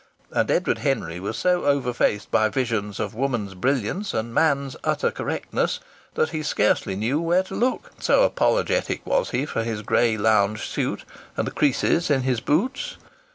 And 0.31 0.49
Edward 0.49 0.79
Henry 0.79 1.19
was 1.19 1.37
so 1.37 1.61
overfaced 1.65 2.31
by 2.31 2.49
visions 2.49 2.99
of 2.99 3.13
woman's 3.13 3.53
brilliance 3.53 4.15
and 4.15 4.33
man's 4.33 4.75
utter 4.83 5.11
correctness 5.11 5.79
that 6.15 6.29
he 6.31 6.41
scarcely 6.41 6.95
knew 6.95 7.21
where 7.21 7.43
to 7.43 7.53
look 7.53 7.91
so 7.99 8.23
apologetic 8.23 9.05
was 9.05 9.29
he 9.29 9.45
for 9.45 9.61
his 9.63 9.83
grey 9.83 10.17
lounge 10.17 10.63
suit 10.67 11.05
and 11.37 11.45
the 11.45 11.51
creases 11.51 12.09
in 12.09 12.21
his 12.23 12.39
boots. 12.41 12.97